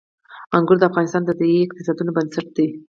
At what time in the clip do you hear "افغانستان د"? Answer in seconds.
0.89-1.31